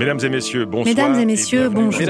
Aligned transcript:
Mesdames 0.00 0.18
et 0.22 0.30
messieurs, 0.30 0.64
bonsoir. 0.64 0.86
Mesdames 0.86 1.20
et 1.20 1.26
messieurs, 1.26 1.68
bonjour. 1.68 2.00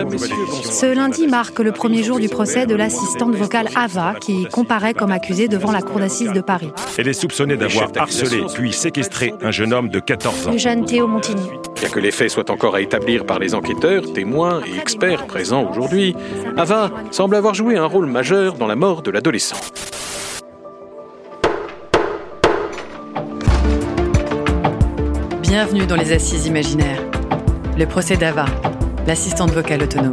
Ce 0.64 0.94
lundi 0.94 1.26
marque 1.26 1.58
le 1.58 1.72
premier 1.72 2.04
jour 2.04 2.20
du 2.20 2.28
procès 2.28 2.64
de 2.64 2.76
l'assistante 2.76 3.34
vocale 3.34 3.66
Ava, 3.74 4.14
qui 4.20 4.46
comparaît 4.46 4.94
comme 4.94 5.10
accusée 5.10 5.48
devant 5.48 5.72
la 5.72 5.82
cour 5.82 5.98
d'assises 5.98 6.32
de 6.32 6.40
Paris. 6.40 6.70
Elle 6.96 7.08
est 7.08 7.12
soupçonnée 7.12 7.56
d'avoir 7.56 7.90
harcelé 7.96 8.44
puis 8.54 8.72
séquestré 8.72 9.34
un 9.42 9.50
jeune 9.50 9.72
homme 9.72 9.88
de 9.88 9.98
14 9.98 10.46
ans. 10.46 10.52
Le 10.52 10.58
jeune 10.58 10.84
Théo 10.84 11.08
Montigny. 11.08 11.42
Bien 11.80 11.88
que 11.88 11.98
les 11.98 12.12
faits 12.12 12.30
soient 12.30 12.48
encore 12.52 12.76
à 12.76 12.80
établir 12.80 13.26
par 13.26 13.40
les 13.40 13.56
enquêteurs, 13.56 14.12
témoins 14.12 14.60
et 14.64 14.78
experts 14.78 15.26
présents 15.26 15.68
aujourd'hui, 15.68 16.14
Ava 16.56 16.92
semble 17.10 17.34
avoir 17.34 17.54
joué 17.54 17.76
un 17.76 17.86
rôle 17.86 18.06
majeur 18.06 18.54
dans 18.54 18.68
la 18.68 18.76
mort 18.76 19.02
de 19.02 19.10
l'adolescent. 19.10 19.56
Bienvenue 25.42 25.86
dans 25.86 25.96
les 25.96 26.12
Assises 26.12 26.46
imaginaires. 26.46 27.09
Le 27.80 27.86
procès 27.86 28.18
d'Ava, 28.18 28.44
l'assistante 29.06 29.52
vocale 29.52 29.82
autonome. 29.82 30.12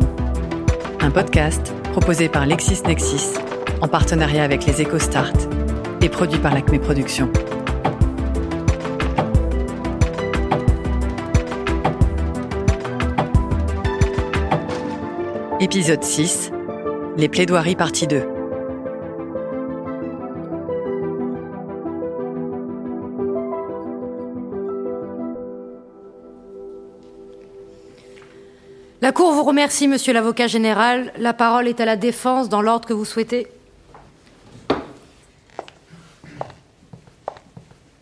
Un 1.02 1.12
podcast 1.12 1.74
proposé 1.92 2.30
par 2.30 2.46
LexisNexis 2.46 3.34
en 3.82 3.90
partenariat 3.90 4.46
avec 4.46 4.66
les 4.66 4.82
EcoStart 4.84 5.34
et 6.02 6.08
produit 6.08 6.40
par 6.40 6.54
l'Acme 6.54 6.80
Productions. 6.80 7.30
Épisode 15.60 16.06
6 16.06 16.54
Les 17.18 17.28
plaidoiries 17.28 17.76
partie 17.76 18.08
2 18.08 18.37
La 29.08 29.14
Cour 29.14 29.32
vous 29.32 29.46
remercie, 29.46 29.88
monsieur 29.88 30.12
l'avocat 30.12 30.48
général. 30.48 31.14
La 31.18 31.31
parole 31.31 31.70
est 31.70 31.80
à 31.80 31.86
la 31.86 31.95
défense 31.95 32.50
dans 32.50 32.62
l'ordre 32.62 32.86
que 32.86 32.94
vous 32.94 33.06
souhaitez. 33.06 33.48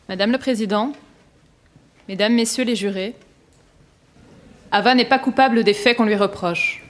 Madame 0.09 0.31
le 0.31 0.39
Président, 0.39 0.93
Mesdames, 2.09 2.33
Messieurs 2.33 2.63
les 2.63 2.75
jurés, 2.75 3.13
Ava 4.71 4.95
n'est 4.95 5.05
pas 5.05 5.19
coupable 5.19 5.63
des 5.63 5.75
faits 5.75 5.95
qu'on 5.95 6.05
lui 6.05 6.15
reproche. 6.15 6.83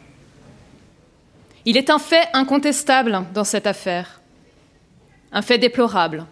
Il 1.66 1.76
est 1.76 1.90
un 1.90 2.00
fait 2.00 2.30
incontestable 2.32 3.26
dans 3.34 3.44
cette 3.44 3.68
affaire, 3.68 4.22
un 5.34 5.42
fait 5.42 5.58
déplorable. 5.58 6.26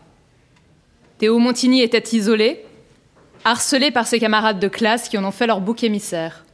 Théo 1.17 1.37
Montigny 1.37 1.81
était 1.81 2.15
isolé, 2.15 2.63
harcelé 3.43 3.91
par 3.91 4.07
ses 4.07 4.21
camarades 4.21 4.61
de 4.61 4.69
classe 4.69 5.09
qui 5.09 5.17
en 5.17 5.25
ont 5.25 5.31
fait 5.31 5.47
leur 5.47 5.59
bouc 5.59 5.83
émissaire. 5.83 6.45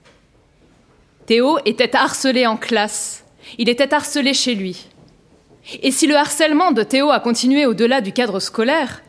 Théo 1.30 1.60
était 1.64 1.96
harcelé 1.96 2.48
en 2.48 2.58
classe, 2.58 3.24
il 3.60 3.70
était 3.70 3.94
harcelé 3.94 4.34
chez 4.34 4.56
lui. 4.56 4.88
Et 5.84 5.92
si 5.92 6.08
le 6.08 6.16
harcèlement 6.16 6.72
de 6.72 6.82
Théo 6.82 7.12
a 7.12 7.20
continué 7.20 7.68
au-delà 7.68 8.02
du 8.02 8.14
cadre 8.14 8.40
scolaire, 8.40 9.04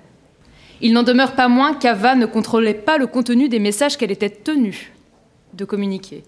il 0.83 0.93
n'en 0.93 1.03
demeure 1.03 1.35
pas 1.35 1.49
moins 1.49 1.73
qu'Ava 1.73 2.17
ne 2.17 2.27
contrôlait 2.27 2.75
pas 2.75 2.99
le 2.99 3.07
contenu 3.07 3.49
des 3.49 3.59
messages 3.59 3.97
qu'elle 3.97 4.11
était 4.11 4.29
tenue 4.29 4.93
de 5.55 5.65
communiquer. 5.65 6.23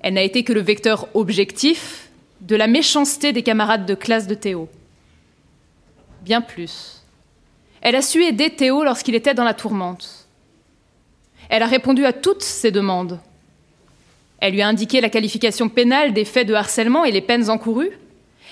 Elle 0.00 0.14
n'a 0.14 0.22
été 0.22 0.44
que 0.44 0.54
le 0.54 0.62
vecteur 0.62 1.08
objectif 1.12 2.08
de 2.40 2.56
la 2.56 2.68
méchanceté 2.68 3.34
des 3.34 3.42
camarades 3.42 3.84
de 3.84 3.94
classe 3.94 4.26
de 4.26 4.34
Théo. 4.34 4.70
Bien 6.22 6.40
plus. 6.40 7.02
Elle 7.82 7.96
a 7.96 8.00
su 8.00 8.24
aider 8.24 8.48
Théo 8.48 8.82
lorsqu'il 8.82 9.14
était 9.14 9.34
dans 9.34 9.44
la 9.44 9.52
tourmente. 9.52 10.26
Elle 11.50 11.62
a 11.62 11.66
répondu 11.66 12.06
à 12.06 12.14
toutes 12.14 12.42
ses 12.42 12.70
demandes 12.70 13.20
elle 14.40 14.52
lui 14.52 14.62
a 14.62 14.68
indiqué 14.68 15.00
la 15.00 15.08
qualification 15.08 15.68
pénale 15.68 16.12
des 16.12 16.24
faits 16.24 16.46
de 16.46 16.54
harcèlement 16.54 17.04
et 17.04 17.12
les 17.12 17.20
peines 17.20 17.50
encourues. 17.50 17.98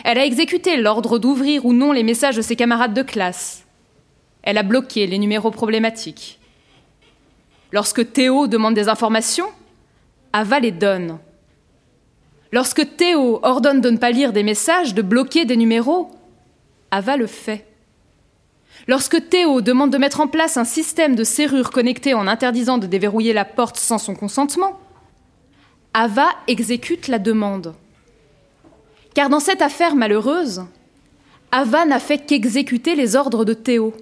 Elle 0.05 0.19
a 0.19 0.25
exécuté 0.25 0.77
l'ordre 0.77 1.19
d'ouvrir 1.19 1.67
ou 1.67 1.73
non 1.73 1.93
les 1.93 2.03
messages 2.03 2.37
de 2.37 2.43
ses 2.43 2.57
camarades 2.57 2.95
de 2.95 3.03
classe. 3.03 3.65
Elle 4.43 4.59
a 4.59 4.63
bloqué 4.63 5.07
les 5.07 5.19
numéros 5.19 5.51
problématiques. 5.51 6.39
Lorsque 7.71 8.13
Théo 8.13 8.47
demande 8.47 8.75
des 8.75 8.89
informations, 8.89 9.49
Ava 10.33 10.61
les 10.61 10.73
donne. 10.73 11.19
Lorsque 12.51 12.97
Théo 12.97 13.41
ordonne 13.43 13.81
de 13.81 13.91
ne 13.91 13.97
pas 13.97 14.11
lire 14.11 14.33
des 14.33 14.43
messages, 14.43 14.95
de 14.95 15.03
bloquer 15.03 15.45
des 15.45 15.57
numéros, 15.57 16.11
Ava 16.91 17.17
le 17.17 17.27
fait. 17.27 17.67
Lorsque 18.87 19.29
Théo 19.29 19.61
demande 19.61 19.91
de 19.91 19.99
mettre 19.99 20.21
en 20.21 20.29
place 20.29 20.57
un 20.57 20.65
système 20.65 21.15
de 21.15 21.25
serrure 21.25 21.71
connectée 21.71 22.15
en 22.15 22.27
interdisant 22.27 22.79
de 22.79 22.87
déverrouiller 22.87 23.33
la 23.33 23.45
porte 23.45 23.77
sans 23.77 23.99
son 23.99 24.15
consentement, 24.15 24.79
Ava 25.97 26.31
exécute 26.49 27.07
la 27.07 27.21
demande. 27.21 27.73
Car 29.15 29.29
dans 29.29 29.39
cette 29.39 29.63
affaire 29.63 29.95
malheureuse, 29.95 30.65
Ava 31.53 31.85
n'a 31.85 32.01
fait 32.01 32.27
qu'exécuter 32.27 32.97
les 32.97 33.15
ordres 33.15 33.45
de 33.45 33.55
Théo. 33.55 33.95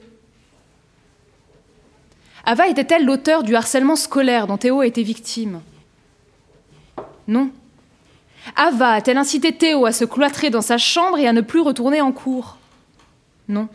Ava 2.46 2.66
était-elle 2.68 3.04
l'auteur 3.04 3.42
du 3.42 3.54
harcèlement 3.54 3.94
scolaire 3.94 4.46
dont 4.46 4.56
Théo 4.56 4.80
a 4.80 4.86
été 4.86 5.02
victime? 5.02 5.60
Non. 7.28 7.50
Ava 8.56 8.92
a-t-elle 8.92 9.18
incité 9.18 9.52
Théo 9.52 9.84
à 9.84 9.92
se 9.92 10.06
cloîtrer 10.06 10.48
dans 10.48 10.62
sa 10.62 10.78
chambre 10.78 11.18
et 11.18 11.28
à 11.28 11.34
ne 11.34 11.42
plus 11.42 11.60
retourner 11.60 12.00
en 12.00 12.10
cours? 12.10 12.56
Non. 13.48 13.68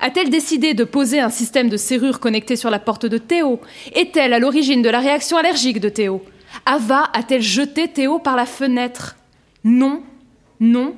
A-t-elle 0.00 0.30
décidé 0.30 0.72
de 0.72 0.84
poser 0.84 1.20
un 1.20 1.28
système 1.28 1.68
de 1.68 1.76
serrure 1.76 2.20
connecté 2.20 2.56
sur 2.56 2.70
la 2.70 2.78
porte 2.78 3.04
de 3.04 3.18
Théo? 3.18 3.60
Est-elle 3.94 4.32
à 4.32 4.38
l'origine 4.38 4.80
de 4.80 4.88
la 4.88 5.00
réaction 5.00 5.36
allergique 5.36 5.78
de 5.78 5.90
Théo? 5.90 6.24
Ava 6.66 7.10
a-t-elle 7.12 7.42
jeté 7.42 7.88
Théo 7.88 8.18
par 8.18 8.36
la 8.36 8.46
fenêtre? 8.46 9.16
Non, 9.64 10.02
non 10.60 10.94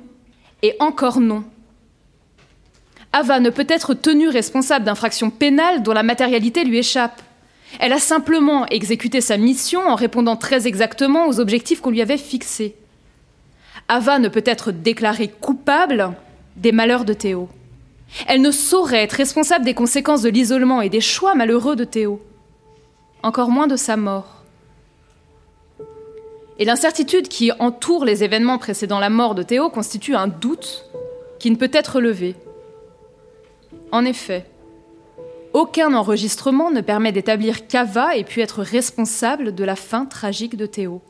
et 0.63 0.75
encore 0.81 1.21
non. 1.21 1.45
Ava 3.13 3.39
ne 3.39 3.51
peut 3.51 3.67
être 3.69 3.93
tenue 3.95 4.29
responsable 4.29 4.87
d'infractions 4.87 5.31
pénales 5.31 5.83
dont 5.83 5.93
la 5.93 6.03
matérialité 6.03 6.65
lui 6.65 6.79
échappe. 6.79 7.23
Elle 7.79 7.93
a 7.93 7.99
simplement 7.99 8.67
exécuté 8.67 9.21
sa 9.21 9.37
mission 9.37 9.87
en 9.87 9.95
répondant 9.95 10.37
très 10.37 10.67
exactement 10.67 11.29
aux 11.29 11.39
objectifs 11.39 11.81
qu'on 11.81 11.91
lui 11.91 12.03
avait 12.03 12.17
fixés. 12.17 12.77
Ava 13.89 14.19
ne 14.19 14.29
peut 14.29 14.43
être 14.47 14.73
déclarée 14.73 15.29
coupable 15.29 16.15
des 16.57 16.73
malheurs 16.73 17.05
de 17.05 17.13
Théo. 17.13 17.49
Elle 18.27 18.41
ne 18.41 18.51
saurait 18.51 19.03
être 19.03 19.13
responsable 19.13 19.65
des 19.65 19.75
conséquences 19.75 20.23
de 20.23 20.31
l'isolement 20.31 20.81
et 20.81 20.89
des 20.89 21.01
choix 21.01 21.35
malheureux 21.35 21.77
de 21.77 21.85
Théo. 21.85 22.23
Encore 23.23 23.51
moins 23.51 23.67
de 23.67 23.77
sa 23.77 23.97
mort. 23.97 24.44
Et 26.59 26.65
l'incertitude 26.65 27.29
qui 27.29 27.51
entoure 27.59 28.05
les 28.05 28.23
événements 28.23 28.59
précédant 28.59 29.01
la 29.01 29.11
mort 29.11 29.35
de 29.35 29.43
Théo 29.43 29.71
constitue 29.71 30.15
un 30.15 30.29
doute 30.29 30.85
qui 31.41 31.51
ne 31.51 31.57
peut 31.57 31.71
être 31.73 32.01
levé. 32.01 32.37
En 33.91 34.05
effet, 34.05 34.47
aucun 35.53 35.95
enregistrement 35.95 36.71
ne 36.71 36.81
permet 36.81 37.13
d'établir 37.13 37.67
qu'Ava 37.67 38.17
ait 38.17 38.25
pu 38.25 38.41
être 38.41 38.63
responsable 38.63 39.55
de 39.55 39.65
la 39.65 39.77
fin 39.77 40.05
tragique 40.05 40.57
de 40.57 40.67
Théo. 40.67 41.01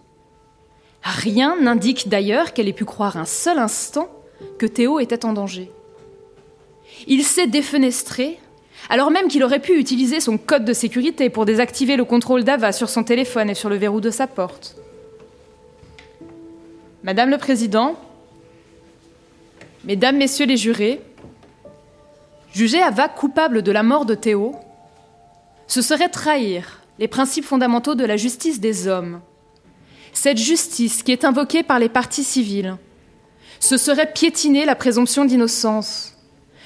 Rien 1.02 1.56
n'indique 1.60 2.08
d'ailleurs 2.08 2.52
qu'elle 2.52 2.68
ait 2.68 2.72
pu 2.72 2.86
croire 2.86 3.18
un 3.18 3.26
seul 3.26 3.58
instant 3.58 4.08
que 4.58 4.66
Théo 4.66 4.98
était 4.98 5.26
en 5.26 5.34
danger. 5.34 5.70
Il 7.06 7.22
s'est 7.22 7.46
défenestré, 7.46 8.38
alors 8.88 9.10
même 9.10 9.28
qu'il 9.28 9.44
aurait 9.44 9.60
pu 9.60 9.78
utiliser 9.78 10.20
son 10.20 10.38
code 10.38 10.64
de 10.64 10.72
sécurité 10.72 11.28
pour 11.28 11.44
désactiver 11.44 11.96
le 11.96 12.04
contrôle 12.04 12.44
d'Ava 12.44 12.72
sur 12.72 12.88
son 12.88 13.04
téléphone 13.04 13.50
et 13.50 13.54
sur 13.54 13.68
le 13.68 13.76
verrou 13.76 14.00
de 14.00 14.10
sa 14.10 14.26
porte. 14.26 14.76
Madame 17.04 17.28
le 17.28 17.36
Président, 17.36 17.96
Mesdames, 19.84 20.16
Messieurs 20.16 20.46
les 20.46 20.56
jurés, 20.56 21.02
juger 22.54 22.80
Ava 22.80 23.08
coupable 23.08 23.60
de 23.60 23.70
la 23.70 23.82
mort 23.82 24.06
de 24.06 24.14
Théo, 24.14 24.54
ce 25.66 25.82
serait 25.82 26.08
trahir 26.08 26.80
les 26.98 27.06
principes 27.06 27.44
fondamentaux 27.44 27.94
de 27.94 28.06
la 28.06 28.16
justice 28.16 28.58
des 28.58 28.88
hommes. 28.88 29.20
Cette 30.14 30.38
justice 30.38 31.02
qui 31.02 31.12
est 31.12 31.26
invoquée 31.26 31.62
par 31.62 31.78
les 31.78 31.90
partis 31.90 32.24
civils, 32.24 32.78
ce 33.60 33.76
serait 33.76 34.10
piétiner 34.10 34.64
la 34.64 34.74
présomption 34.74 35.26
d'innocence. 35.26 36.14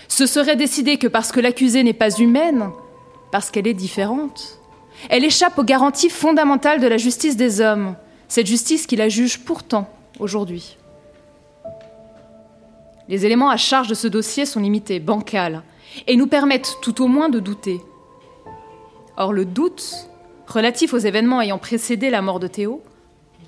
Ce 0.06 0.26
serait 0.26 0.54
décider 0.54 0.98
que 0.98 1.08
parce 1.08 1.32
que 1.32 1.40
l'accusée 1.40 1.82
n'est 1.82 1.92
pas 1.92 2.16
humaine, 2.16 2.70
parce 3.32 3.50
qu'elle 3.50 3.66
est 3.66 3.74
différente, 3.74 4.60
elle 5.10 5.24
échappe 5.24 5.58
aux 5.58 5.64
garanties 5.64 6.10
fondamentales 6.10 6.80
de 6.80 6.86
la 6.86 6.96
justice 6.96 7.36
des 7.36 7.60
hommes, 7.60 7.96
cette 8.28 8.46
justice 8.46 8.86
qui 8.86 8.94
la 8.94 9.08
juge 9.08 9.40
pourtant 9.40 9.92
aujourd'hui. 10.18 10.76
Les 13.08 13.24
éléments 13.24 13.50
à 13.50 13.56
charge 13.56 13.88
de 13.88 13.94
ce 13.94 14.06
dossier 14.06 14.44
sont 14.44 14.60
limités, 14.60 15.00
bancals, 15.00 15.62
et 16.06 16.16
nous 16.16 16.26
permettent 16.26 16.76
tout 16.82 17.02
au 17.02 17.08
moins 17.08 17.28
de 17.28 17.40
douter. 17.40 17.80
Or, 19.16 19.32
le 19.32 19.44
doute, 19.44 20.08
relatif 20.46 20.92
aux 20.92 20.98
événements 20.98 21.40
ayant 21.40 21.58
précédé 21.58 22.10
la 22.10 22.22
mort 22.22 22.38
de 22.38 22.46
Théo, 22.46 22.82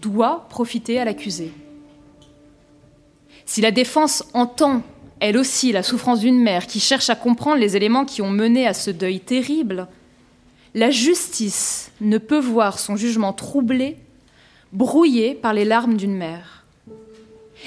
doit 0.00 0.46
profiter 0.48 0.98
à 0.98 1.04
l'accusé. 1.04 1.52
Si 3.44 3.60
la 3.60 3.70
défense 3.70 4.24
entend, 4.32 4.82
elle 5.20 5.36
aussi, 5.36 5.72
la 5.72 5.82
souffrance 5.82 6.20
d'une 6.20 6.40
mère 6.40 6.66
qui 6.66 6.80
cherche 6.80 7.10
à 7.10 7.14
comprendre 7.14 7.58
les 7.58 7.76
éléments 7.76 8.06
qui 8.06 8.22
ont 8.22 8.30
mené 8.30 8.66
à 8.66 8.72
ce 8.72 8.90
deuil 8.90 9.20
terrible, 9.20 9.88
La 10.74 10.90
justice 10.90 11.90
ne 12.00 12.18
peut 12.18 12.38
voir 12.38 12.78
son 12.78 12.94
jugement 12.94 13.32
troublé, 13.32 13.96
brouillé 14.72 15.34
par 15.34 15.52
les 15.52 15.64
larmes 15.64 15.96
d'une 15.96 16.14
mère. 16.14 16.59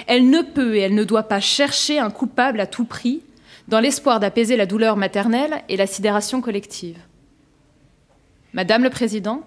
Elle 0.08 0.30
ne 0.30 0.42
peut 0.42 0.76
et 0.76 0.80
elle 0.80 0.96
ne 0.96 1.04
doit 1.04 1.24
pas 1.24 1.40
chercher 1.40 2.00
un 2.00 2.10
coupable 2.10 2.60
à 2.60 2.68
tout 2.68 2.86
prix, 2.86 3.22
dans 3.68 3.80
l'espoir 3.80 4.20
d'apaiser 4.20 4.56
la 4.56 4.66
douleur 4.66 4.98
maternelle 4.98 5.62
et 5.70 5.78
la 5.78 5.88
sidération 5.88 6.42
collective. 6.42 6.98
Madame 8.54 8.84
le 8.84 8.90
Président, 8.90 9.42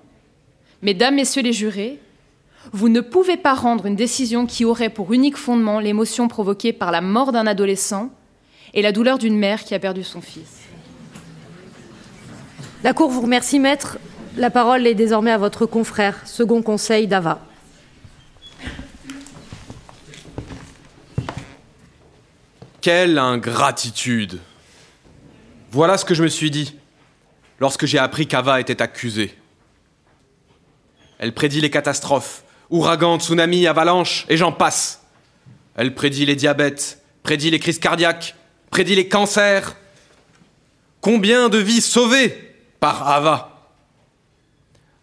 Mesdames, 0.82 1.14
Messieurs 1.14 1.42
les 1.42 1.52
jurés, 1.52 1.98
vous 2.72 2.88
ne 2.88 3.00
pouvez 3.00 3.36
pas 3.36 3.54
rendre 3.54 3.86
une 3.86 3.96
décision 3.96 4.46
qui 4.46 4.64
aurait 4.64 4.90
pour 4.90 5.12
unique 5.12 5.36
fondement 5.36 5.80
l'émotion 5.80 6.28
provoquée 6.28 6.72
par 6.72 6.90
la 6.90 7.00
mort 7.00 7.32
d'un 7.32 7.46
adolescent 7.46 8.10
et 8.74 8.82
la 8.82 8.92
douleur 8.92 9.18
d'une 9.18 9.38
mère 9.38 9.64
qui 9.64 9.74
a 9.74 9.78
perdu 9.78 10.02
son 10.02 10.20
fils. 10.20 10.62
La 12.84 12.92
Cour 12.92 13.10
vous 13.10 13.22
remercie, 13.22 13.58
maître. 13.58 13.98
La 14.36 14.50
parole 14.50 14.86
est 14.86 14.94
désormais 14.94 15.30
à 15.30 15.38
votre 15.38 15.64
confrère, 15.64 16.26
second 16.26 16.60
conseil 16.60 17.06
d'Ava. 17.06 17.40
Quelle 22.86 23.18
ingratitude 23.18 24.38
Voilà 25.72 25.98
ce 25.98 26.04
que 26.04 26.14
je 26.14 26.22
me 26.22 26.28
suis 26.28 26.52
dit 26.52 26.76
lorsque 27.58 27.84
j'ai 27.84 27.98
appris 27.98 28.28
qu'Ava 28.28 28.60
était 28.60 28.80
accusée. 28.80 29.36
Elle 31.18 31.34
prédit 31.34 31.60
les 31.60 31.68
catastrophes, 31.68 32.44
ouragans, 32.70 33.18
tsunamis, 33.18 33.66
avalanches, 33.66 34.24
et 34.28 34.36
j'en 34.36 34.52
passe. 34.52 35.02
Elle 35.74 35.96
prédit 35.96 36.26
les 36.26 36.36
diabètes, 36.36 37.02
prédit 37.24 37.50
les 37.50 37.58
crises 37.58 37.80
cardiaques, 37.80 38.36
prédit 38.70 38.94
les 38.94 39.08
cancers. 39.08 39.74
Combien 41.00 41.48
de 41.48 41.58
vies 41.58 41.80
sauvées 41.80 42.54
par 42.78 43.08
Ava 43.08 43.68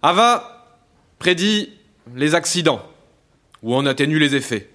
Ava 0.02 0.78
prédit 1.20 1.74
les 2.16 2.34
accidents, 2.34 2.82
ou 3.62 3.76
en 3.76 3.86
atténue 3.86 4.20
les 4.20 4.36
effets. 4.36 4.70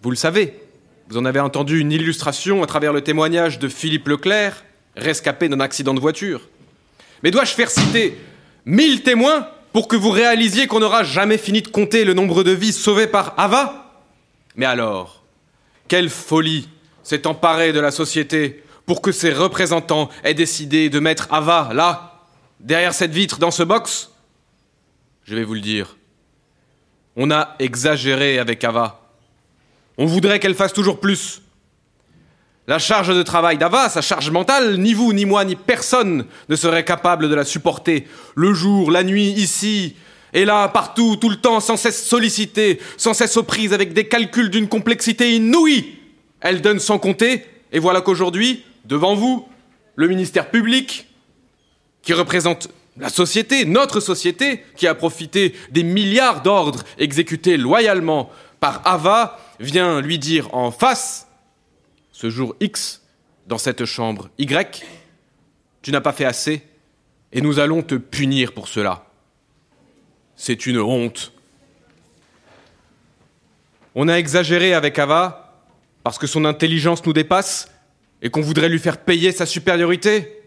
Vous 0.00 0.08
le 0.08 0.16
savez, 0.16 0.65
vous 1.08 1.18
en 1.18 1.24
avez 1.24 1.40
entendu 1.40 1.78
une 1.78 1.92
illustration 1.92 2.62
à 2.62 2.66
travers 2.66 2.92
le 2.92 3.00
témoignage 3.00 3.58
de 3.58 3.68
Philippe 3.68 4.08
Leclerc, 4.08 4.64
rescapé 4.96 5.48
d'un 5.48 5.60
accident 5.60 5.94
de 5.94 6.00
voiture. 6.00 6.48
Mais 7.22 7.30
dois-je 7.30 7.52
faire 7.52 7.70
citer 7.70 8.18
mille 8.64 9.02
témoins 9.02 9.48
pour 9.72 9.88
que 9.88 9.96
vous 9.96 10.10
réalisiez 10.10 10.66
qu'on 10.66 10.80
n'aura 10.80 11.04
jamais 11.04 11.38
fini 11.38 11.62
de 11.62 11.68
compter 11.68 12.04
le 12.04 12.14
nombre 12.14 12.42
de 12.42 12.50
vies 12.50 12.72
sauvées 12.72 13.06
par 13.06 13.34
Ava? 13.38 14.02
Mais 14.56 14.66
alors, 14.66 15.22
quelle 15.86 16.10
folie 16.10 16.68
s'est 17.02 17.26
emparée 17.26 17.72
de 17.72 17.80
la 17.80 17.92
société 17.92 18.64
pour 18.84 19.00
que 19.00 19.12
ses 19.12 19.32
représentants 19.32 20.08
aient 20.24 20.34
décidé 20.34 20.90
de 20.90 20.98
mettre 20.98 21.32
Ava 21.32 21.70
là, 21.72 22.24
derrière 22.58 22.94
cette 22.94 23.12
vitre, 23.12 23.38
dans 23.38 23.50
ce 23.50 23.62
box? 23.62 24.10
Je 25.24 25.36
vais 25.36 25.44
vous 25.44 25.54
le 25.54 25.60
dire. 25.60 25.96
On 27.14 27.30
a 27.30 27.54
exagéré 27.58 28.38
avec 28.38 28.64
Ava. 28.64 29.05
On 29.98 30.06
voudrait 30.06 30.40
qu'elle 30.40 30.54
fasse 30.54 30.72
toujours 30.72 31.00
plus. 31.00 31.42
La 32.68 32.78
charge 32.78 33.14
de 33.14 33.22
travail 33.22 33.58
d'Ava, 33.58 33.88
sa 33.88 34.02
charge 34.02 34.30
mentale, 34.30 34.78
ni 34.78 34.92
vous, 34.92 35.12
ni 35.12 35.24
moi, 35.24 35.44
ni 35.44 35.54
personne 35.54 36.26
ne 36.48 36.56
serait 36.56 36.84
capable 36.84 37.28
de 37.28 37.34
la 37.34 37.44
supporter. 37.44 38.06
Le 38.34 38.52
jour, 38.52 38.90
la 38.90 39.04
nuit, 39.04 39.30
ici, 39.30 39.94
et 40.32 40.44
là, 40.44 40.68
partout, 40.68 41.16
tout 41.16 41.28
le 41.28 41.36
temps, 41.36 41.60
sans 41.60 41.76
cesse 41.76 42.04
sollicitée, 42.04 42.80
sans 42.96 43.14
cesse 43.14 43.36
aux 43.36 43.44
prises 43.44 43.72
avec 43.72 43.92
des 43.92 44.08
calculs 44.08 44.50
d'une 44.50 44.68
complexité 44.68 45.34
inouïe. 45.36 45.94
Elle 46.40 46.60
donne 46.60 46.80
sans 46.80 46.98
compter, 46.98 47.46
et 47.72 47.78
voilà 47.78 48.00
qu'aujourd'hui, 48.00 48.64
devant 48.84 49.14
vous, 49.14 49.46
le 49.94 50.08
ministère 50.08 50.50
public, 50.50 51.06
qui 52.02 52.12
représente 52.12 52.68
la 52.98 53.08
société, 53.08 53.64
notre 53.64 54.00
société, 54.00 54.62
qui 54.76 54.86
a 54.86 54.94
profité 54.94 55.54
des 55.70 55.82
milliards 55.84 56.42
d'ordres 56.42 56.82
exécutés 56.98 57.56
loyalement 57.56 58.30
par 58.60 58.82
Ava, 58.84 59.38
vient 59.60 60.00
lui 60.00 60.18
dire 60.18 60.54
en 60.54 60.70
face 60.70 61.26
ce 62.12 62.30
jour 62.30 62.56
X, 62.60 63.02
dans 63.46 63.58
cette 63.58 63.84
chambre 63.84 64.30
Y, 64.38 64.84
tu 65.82 65.92
n'as 65.92 66.00
pas 66.00 66.12
fait 66.12 66.24
assez, 66.24 66.62
et 67.32 67.40
nous 67.40 67.58
allons 67.58 67.82
te 67.82 67.94
punir 67.94 68.52
pour 68.52 68.68
cela. 68.68 69.06
C'est 70.34 70.66
une 70.66 70.78
honte. 70.78 71.32
On 73.94 74.08
a 74.08 74.14
exagéré 74.14 74.74
avec 74.74 74.98
Ava 74.98 75.62
parce 76.02 76.18
que 76.18 76.26
son 76.26 76.44
intelligence 76.44 77.04
nous 77.06 77.12
dépasse 77.12 77.70
et 78.22 78.30
qu'on 78.30 78.40
voudrait 78.40 78.68
lui 78.68 78.78
faire 78.78 78.98
payer 78.98 79.32
sa 79.32 79.46
supériorité. 79.46 80.42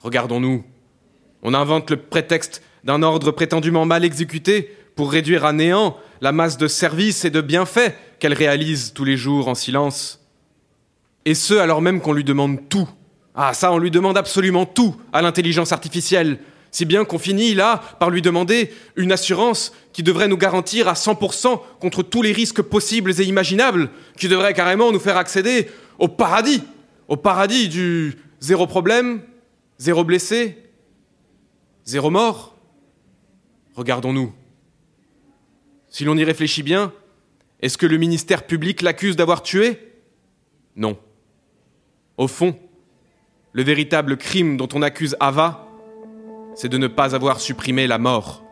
Regardons-nous. 0.00 0.64
On 1.42 1.54
invente 1.54 1.90
le 1.90 1.96
prétexte 1.96 2.62
d'un 2.84 3.02
ordre 3.02 3.30
prétendument 3.30 3.84
mal 3.84 4.04
exécuté 4.04 4.74
pour 4.94 5.12
réduire 5.12 5.44
à 5.44 5.52
néant 5.52 5.96
la 6.20 6.32
masse 6.32 6.56
de 6.56 6.68
services 6.68 7.24
et 7.24 7.30
de 7.30 7.40
bienfaits 7.40 7.92
qu'elle 8.18 8.34
réalise 8.34 8.92
tous 8.92 9.04
les 9.04 9.16
jours 9.16 9.48
en 9.48 9.54
silence. 9.54 10.20
Et 11.24 11.34
ce, 11.34 11.54
alors 11.54 11.82
même 11.82 12.00
qu'on 12.00 12.12
lui 12.12 12.24
demande 12.24 12.68
tout. 12.68 12.88
Ah, 13.34 13.52
ça, 13.52 13.72
on 13.72 13.78
lui 13.78 13.90
demande 13.90 14.16
absolument 14.16 14.64
tout 14.64 14.96
à 15.12 15.20
l'intelligence 15.22 15.72
artificielle. 15.72 16.38
Si 16.70 16.84
bien 16.84 17.04
qu'on 17.04 17.18
finit 17.18 17.54
là 17.54 17.80
par 18.00 18.10
lui 18.10 18.22
demander 18.22 18.70
une 18.96 19.12
assurance 19.12 19.72
qui 19.92 20.02
devrait 20.02 20.28
nous 20.28 20.36
garantir 20.36 20.88
à 20.88 20.94
100% 20.94 21.60
contre 21.80 22.02
tous 22.02 22.22
les 22.22 22.32
risques 22.32 22.62
possibles 22.62 23.18
et 23.20 23.24
imaginables, 23.24 23.90
qui 24.16 24.28
devrait 24.28 24.54
carrément 24.54 24.92
nous 24.92 24.98
faire 24.98 25.16
accéder 25.16 25.68
au 25.98 26.08
paradis, 26.08 26.62
au 27.08 27.16
paradis 27.16 27.68
du 27.68 28.16
zéro 28.40 28.66
problème, 28.66 29.22
zéro 29.78 30.04
blessé, 30.04 30.58
zéro 31.84 32.10
mort. 32.10 32.56
Regardons-nous. 33.74 34.32
Si 35.88 36.04
l'on 36.04 36.16
y 36.16 36.24
réfléchit 36.24 36.62
bien, 36.62 36.92
est-ce 37.60 37.78
que 37.78 37.86
le 37.86 37.96
ministère 37.96 38.46
public 38.46 38.82
l'accuse 38.82 39.16
d'avoir 39.16 39.42
tué? 39.42 39.78
Non. 40.76 40.98
Au 42.18 42.28
fond, 42.28 42.58
le 43.52 43.62
véritable 43.62 44.16
crime 44.16 44.56
dont 44.56 44.68
on 44.74 44.82
accuse 44.82 45.16
Ava, 45.20 45.66
c'est 46.54 46.68
de 46.68 46.78
ne 46.78 46.86
pas 46.86 47.14
avoir 47.14 47.40
supprimé 47.40 47.86
la 47.86 47.98
mort. 47.98 48.44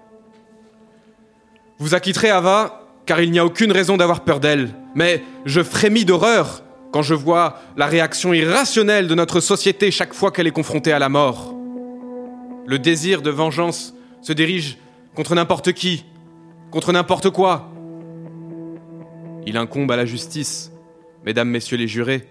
Vous 1.78 1.94
acquitterez 1.94 2.30
Ava, 2.30 2.82
car 3.04 3.20
il 3.20 3.30
n'y 3.30 3.38
a 3.38 3.44
aucune 3.44 3.72
raison 3.72 3.96
d'avoir 3.96 4.24
peur 4.24 4.40
d'elle, 4.40 4.70
mais 4.94 5.22
je 5.44 5.62
frémis 5.62 6.04
d'horreur 6.04 6.62
quand 6.92 7.02
je 7.02 7.14
vois 7.14 7.58
la 7.76 7.86
réaction 7.86 8.32
irrationnelle 8.32 9.08
de 9.08 9.14
notre 9.14 9.40
société 9.40 9.90
chaque 9.90 10.14
fois 10.14 10.30
qu'elle 10.30 10.46
est 10.46 10.52
confrontée 10.52 10.92
à 10.92 10.98
la 10.98 11.08
mort. 11.08 11.54
Le 12.66 12.78
désir 12.78 13.20
de 13.20 13.30
vengeance 13.30 13.94
se 14.22 14.32
dirige 14.32 14.78
contre 15.14 15.34
n'importe 15.34 15.72
qui, 15.72 16.04
contre 16.70 16.92
n'importe 16.92 17.30
quoi. 17.30 17.73
Il 19.46 19.56
incombe 19.56 19.90
à 19.90 19.96
la 19.96 20.06
justice, 20.06 20.72
mesdames, 21.24 21.48
messieurs 21.48 21.76
les 21.76 21.88
jurés, 21.88 22.26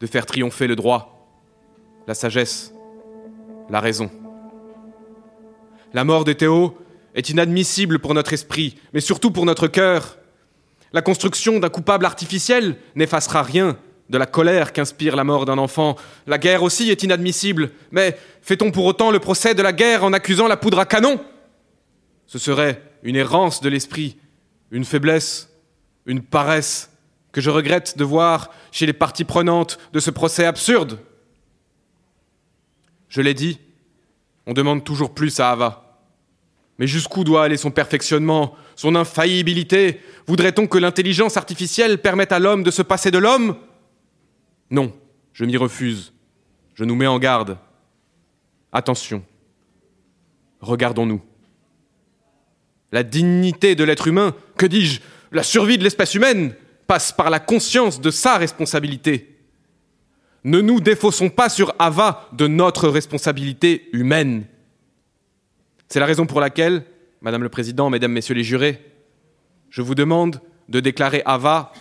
de 0.00 0.06
faire 0.06 0.26
triompher 0.26 0.66
le 0.66 0.76
droit, 0.76 1.28
la 2.06 2.14
sagesse, 2.14 2.72
la 3.70 3.80
raison. 3.80 4.10
La 5.92 6.04
mort 6.04 6.24
de 6.24 6.32
Théo 6.32 6.76
est 7.14 7.30
inadmissible 7.30 7.98
pour 7.98 8.14
notre 8.14 8.32
esprit, 8.32 8.76
mais 8.92 9.00
surtout 9.00 9.30
pour 9.30 9.46
notre 9.46 9.68
cœur. 9.68 10.18
La 10.92 11.02
construction 11.02 11.58
d'un 11.58 11.68
coupable 11.68 12.04
artificiel 12.04 12.76
n'effacera 12.94 13.42
rien 13.42 13.78
de 14.08 14.18
la 14.18 14.26
colère 14.26 14.72
qu'inspire 14.72 15.16
la 15.16 15.24
mort 15.24 15.44
d'un 15.44 15.58
enfant. 15.58 15.96
La 16.26 16.38
guerre 16.38 16.62
aussi 16.62 16.90
est 16.90 17.02
inadmissible, 17.02 17.70
mais 17.90 18.16
fait-on 18.42 18.70
pour 18.70 18.86
autant 18.86 19.10
le 19.10 19.18
procès 19.18 19.54
de 19.54 19.62
la 19.62 19.72
guerre 19.72 20.04
en 20.04 20.12
accusant 20.12 20.48
la 20.48 20.56
poudre 20.56 20.78
à 20.78 20.86
canon? 20.86 21.20
Ce 22.26 22.38
serait 22.38 22.82
une 23.02 23.16
errance 23.16 23.60
de 23.60 23.68
l'esprit, 23.68 24.16
une 24.70 24.84
faiblesse, 24.84 25.50
une 26.08 26.22
paresse 26.22 26.90
que 27.30 27.40
je 27.40 27.50
regrette 27.50 27.96
de 27.96 28.02
voir 28.02 28.50
chez 28.72 28.86
les 28.86 28.92
parties 28.92 29.24
prenantes 29.24 29.78
de 29.92 30.00
ce 30.00 30.10
procès 30.10 30.44
absurde. 30.44 30.98
Je 33.08 33.20
l'ai 33.20 33.34
dit, 33.34 33.60
on 34.46 34.54
demande 34.54 34.82
toujours 34.82 35.14
plus 35.14 35.38
à 35.38 35.50
Ava. 35.50 36.00
Mais 36.78 36.86
jusqu'où 36.86 37.24
doit 37.24 37.44
aller 37.44 37.56
son 37.56 37.70
perfectionnement, 37.70 38.54
son 38.76 38.94
infaillibilité? 38.94 40.00
Voudrait-on 40.26 40.66
que 40.66 40.78
l'intelligence 40.78 41.36
artificielle 41.36 41.98
permette 41.98 42.32
à 42.32 42.38
l'homme 42.38 42.62
de 42.62 42.70
se 42.70 42.82
passer 42.82 43.10
de 43.10 43.18
l'homme? 43.18 43.56
Non, 44.70 44.92
je 45.32 45.44
m'y 45.44 45.56
refuse. 45.56 46.12
Je 46.74 46.84
nous 46.84 46.94
mets 46.94 47.06
en 47.06 47.18
garde. 47.18 47.58
Attention. 48.72 49.24
Regardons-nous. 50.60 51.20
La 52.92 53.02
dignité 53.02 53.74
de 53.74 53.84
l'être 53.84 54.06
humain, 54.06 54.34
que 54.56 54.66
dis-je, 54.66 55.00
la 55.32 55.42
survie 55.42 55.78
de 55.78 55.84
l'espèce 55.84 56.14
humaine, 56.14 56.54
passe 56.86 57.12
par 57.12 57.30
la 57.30 57.40
conscience 57.40 58.00
de 58.00 58.10
sa 58.10 58.38
responsabilité. 58.38 59.36
Ne 60.44 60.60
nous 60.60 60.80
défaussons 60.80 61.28
pas 61.28 61.48
sur 61.48 61.74
Ava 61.78 62.28
de 62.32 62.46
notre 62.46 62.88
responsabilité 62.88 63.88
humaine. 63.92 64.46
C'est 65.88 66.00
la 66.00 66.06
raison 66.06 66.26
pour 66.26 66.40
laquelle, 66.40 66.84
Madame 67.20 67.42
le 67.42 67.48
Président, 67.48 67.90
Mesdames, 67.90 68.12
Messieurs 68.12 68.34
les 68.34 68.44
jurés, 68.44 68.80
je 69.70 69.82
vous 69.82 69.94
demande 69.94 70.40
de 70.68 70.80
déclarer 70.80 71.22
Ava 71.24 71.72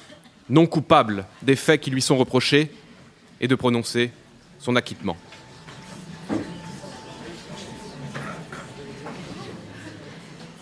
non 0.50 0.66
coupable 0.66 1.26
des 1.42 1.56
faits 1.56 1.82
qui 1.82 1.92
lui 1.92 2.02
sont 2.02 2.18
reprochés 2.18 2.72
et 3.40 3.48
de 3.48 3.56
prononcer 3.56 4.12
son 4.60 4.76
acquittement. 4.76 5.18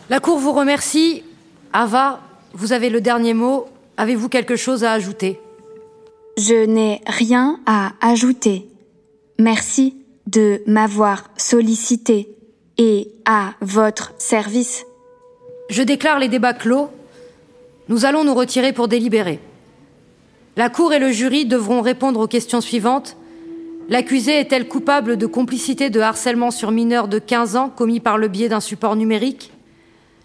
La 0.09 0.19
Cour 0.19 0.39
vous 0.39 0.53
remercie. 0.53 1.23
Ava, 1.73 2.21
vous 2.55 2.71
avez 2.71 2.89
le 2.89 3.01
dernier 3.01 3.33
mot. 3.33 3.65
Avez-vous 3.97 4.29
quelque 4.29 4.55
chose 4.55 4.83
à 4.83 4.93
ajouter? 4.93 5.39
Je 6.38 6.65
n'ai 6.65 7.01
rien 7.05 7.59
à 7.65 7.91
ajouter. 8.01 8.67
Merci 9.38 9.95
de 10.27 10.62
m'avoir 10.65 11.29
sollicité 11.38 12.29
et 12.77 13.12
à 13.25 13.53
votre 13.62 14.13
service. 14.17 14.85
Je 15.69 15.83
déclare 15.83 16.19
les 16.19 16.29
débats 16.29 16.53
clos. 16.53 16.89
Nous 17.89 18.05
allons 18.05 18.24
nous 18.24 18.33
retirer 18.33 18.71
pour 18.74 18.88
délibérer. 18.88 19.39
La 20.55 20.69
Cour 20.69 20.93
et 20.93 21.00
le 21.00 21.12
jury 21.12 21.45
devront 21.45 21.81
répondre 21.81 22.21
aux 22.21 22.27
questions 22.27 22.62
suivantes. 22.62 23.17
L'accusée 23.89 24.39
est-elle 24.39 24.67
coupable 24.67 25.17
de 25.17 25.25
complicité 25.25 25.89
de 25.89 26.00
harcèlement 26.00 26.51
sur 26.51 26.71
mineur 26.71 27.09
de 27.09 27.19
15 27.19 27.57
ans 27.57 27.69
commis 27.69 28.00
par 28.00 28.17
le 28.17 28.29
biais 28.29 28.50
d'un 28.50 28.62
support 28.62 28.95
numérique? 28.95 29.51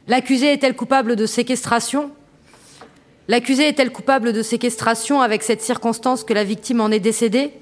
L'accusée 0.07 0.53
est-elle 0.53 0.77
coupable 0.77 1.17
de 1.17 1.27
séquestration? 1.27 2.11
L'accusée 3.31 3.69
est-elle 3.69 3.93
coupable 3.93 4.33
de 4.33 4.43
séquestration 4.43 5.21
avec 5.21 5.45
cette 5.45 5.63
circonstance 5.63 6.25
que 6.25 6.35
la 6.35 6.43
victime 6.43 6.81
en 6.81 6.91
est 6.91 6.99
décédée? 6.99 7.53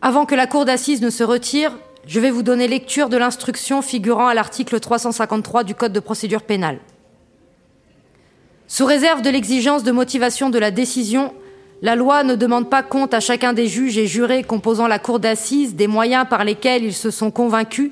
Avant 0.00 0.24
que 0.24 0.34
la 0.34 0.46
cour 0.46 0.64
d'assises 0.64 1.02
ne 1.02 1.10
se 1.10 1.22
retire, 1.22 1.76
je 2.06 2.18
vais 2.18 2.30
vous 2.30 2.42
donner 2.42 2.68
lecture 2.68 3.10
de 3.10 3.18
l'instruction 3.18 3.82
figurant 3.82 4.26
à 4.26 4.32
l'article 4.32 4.80
353 4.80 5.62
du 5.62 5.74
Code 5.74 5.92
de 5.92 6.00
procédure 6.00 6.40
pénale. 6.40 6.78
Sous 8.66 8.86
réserve 8.86 9.20
de 9.20 9.28
l'exigence 9.28 9.82
de 9.82 9.92
motivation 9.92 10.48
de 10.48 10.58
la 10.58 10.70
décision, 10.70 11.34
la 11.82 11.94
loi 11.94 12.24
ne 12.24 12.34
demande 12.34 12.70
pas 12.70 12.82
compte 12.82 13.12
à 13.12 13.20
chacun 13.20 13.52
des 13.52 13.66
juges 13.66 13.98
et 13.98 14.06
jurés 14.06 14.42
composant 14.42 14.88
la 14.88 14.98
cour 14.98 15.20
d'assises 15.20 15.74
des 15.74 15.86
moyens 15.86 16.24
par 16.30 16.44
lesquels 16.44 16.82
ils 16.82 16.94
se 16.94 17.10
sont 17.10 17.30
convaincus. 17.30 17.90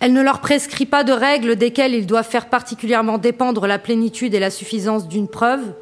Elle 0.00 0.14
ne 0.14 0.22
leur 0.22 0.40
prescrit 0.40 0.86
pas 0.86 1.04
de 1.04 1.12
règles 1.12 1.56
desquelles 1.56 1.94
ils 1.94 2.06
doivent 2.06 2.28
faire 2.28 2.48
particulièrement 2.48 3.18
dépendre 3.18 3.66
la 3.66 3.78
plénitude 3.78 4.34
et 4.34 4.40
la 4.40 4.50
suffisance 4.50 5.06
d'une 5.06 5.28
preuve. 5.28 5.74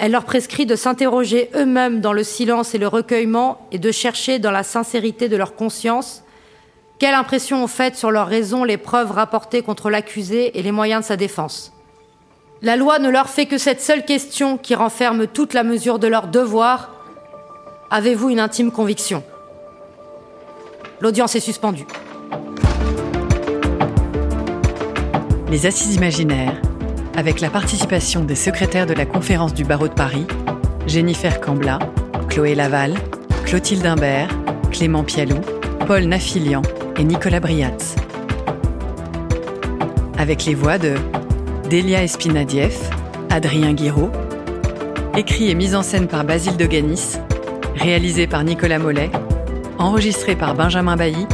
Elle 0.00 0.12
leur 0.12 0.24
prescrit 0.24 0.64
de 0.64 0.74
s'interroger 0.74 1.50
eux-mêmes 1.54 2.00
dans 2.00 2.14
le 2.14 2.24
silence 2.24 2.74
et 2.74 2.78
le 2.78 2.88
recueillement 2.88 3.68
et 3.70 3.78
de 3.78 3.92
chercher 3.92 4.38
dans 4.38 4.50
la 4.50 4.62
sincérité 4.62 5.28
de 5.28 5.36
leur 5.36 5.54
conscience 5.54 6.24
quelle 6.98 7.14
impression 7.14 7.64
ont 7.64 7.68
fait 7.68 7.96
sur 7.96 8.10
leur 8.10 8.28
raison 8.28 8.64
les 8.64 8.76
preuves 8.76 9.10
rapportées 9.10 9.62
contre 9.62 9.90
l'accusé 9.90 10.58
et 10.58 10.62
les 10.62 10.72
moyens 10.72 11.02
de 11.02 11.06
sa 11.08 11.16
défense. 11.16 11.72
La 12.62 12.76
loi 12.76 13.00
ne 13.00 13.10
leur 13.10 13.28
fait 13.28 13.46
que 13.46 13.58
cette 13.58 13.82
seule 13.82 14.04
question 14.04 14.56
qui 14.56 14.76
renferme 14.76 15.26
toute 15.26 15.52
la 15.52 15.64
mesure 15.64 15.98
de 15.98 16.06
leur 16.06 16.28
devoir. 16.28 16.94
Avez-vous 17.90 18.30
une 18.30 18.38
intime 18.38 18.70
conviction? 18.70 19.24
L'audience 21.00 21.34
est 21.34 21.40
suspendue. 21.40 21.86
Les 25.52 25.66
Assises 25.66 25.96
imaginaires, 25.96 26.58
avec 27.14 27.42
la 27.42 27.50
participation 27.50 28.24
des 28.24 28.36
secrétaires 28.36 28.86
de 28.86 28.94
la 28.94 29.04
conférence 29.04 29.52
du 29.52 29.64
barreau 29.64 29.86
de 29.86 29.92
Paris, 29.92 30.26
Jennifer 30.86 31.42
Cambla, 31.42 31.78
Chloé 32.30 32.54
Laval, 32.54 32.94
Clotilde 33.44 33.84
Imbert, 33.84 34.30
Clément 34.70 35.04
Pialou, 35.04 35.42
Paul 35.86 36.04
Nafilian 36.04 36.62
et 36.96 37.04
Nicolas 37.04 37.40
Briatz. 37.40 37.96
Avec 40.16 40.46
les 40.46 40.54
voix 40.54 40.78
de 40.78 40.94
Delia 41.68 42.02
Espinadieff, 42.02 42.88
Adrien 43.28 43.74
Guiraud, 43.74 44.10
écrit 45.18 45.50
et 45.50 45.54
mis 45.54 45.74
en 45.74 45.82
scène 45.82 46.08
par 46.08 46.24
Basile 46.24 46.56
de 46.56 46.64
Ganis, 46.64 47.18
réalisé 47.76 48.26
par 48.26 48.42
Nicolas 48.42 48.78
Mollet, 48.78 49.10
enregistré 49.78 50.34
par 50.34 50.54
Benjamin 50.54 50.96
Bailly 50.96 51.26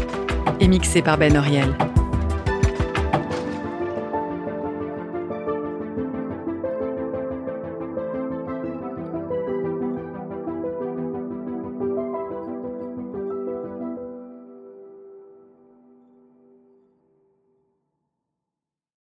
et 0.58 0.66
mixé 0.66 1.02
par 1.02 1.18
Ben 1.18 1.36
Oriel. 1.36 1.72